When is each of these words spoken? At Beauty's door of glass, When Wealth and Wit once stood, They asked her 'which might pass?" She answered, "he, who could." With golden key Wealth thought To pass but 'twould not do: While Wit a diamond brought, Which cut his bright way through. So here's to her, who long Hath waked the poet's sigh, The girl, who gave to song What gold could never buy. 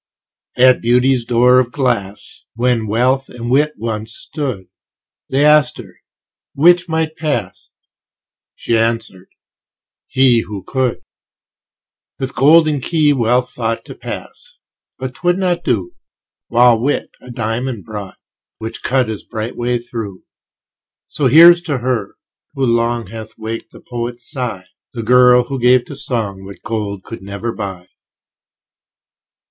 At 0.57 0.81
Beauty's 0.81 1.25
door 1.25 1.59
of 1.59 1.71
glass, 1.71 2.45
When 2.55 2.87
Wealth 2.87 3.29
and 3.29 3.51
Wit 3.51 3.73
once 3.77 4.15
stood, 4.15 4.65
They 5.29 5.45
asked 5.45 5.77
her 5.77 5.99
'which 6.55 6.89
might 6.89 7.15
pass?" 7.15 7.69
She 8.55 8.75
answered, 8.75 9.27
"he, 10.07 10.39
who 10.39 10.63
could." 10.63 11.01
With 12.17 12.33
golden 12.33 12.81
key 12.81 13.13
Wealth 13.13 13.51
thought 13.53 13.85
To 13.85 13.93
pass 13.93 14.57
but 14.97 15.13
'twould 15.13 15.37
not 15.37 15.63
do: 15.63 15.93
While 16.47 16.79
Wit 16.79 17.11
a 17.21 17.29
diamond 17.29 17.85
brought, 17.85 18.17
Which 18.57 18.81
cut 18.81 19.07
his 19.07 19.23
bright 19.23 19.55
way 19.55 19.77
through. 19.77 20.23
So 21.09 21.27
here's 21.27 21.61
to 21.69 21.77
her, 21.77 22.15
who 22.55 22.65
long 22.65 23.05
Hath 23.05 23.37
waked 23.37 23.71
the 23.71 23.81
poet's 23.81 24.27
sigh, 24.27 24.65
The 24.95 25.03
girl, 25.03 25.43
who 25.43 25.59
gave 25.59 25.85
to 25.85 25.95
song 25.95 26.43
What 26.43 26.63
gold 26.63 27.03
could 27.03 27.21
never 27.21 27.51
buy. 27.51 27.87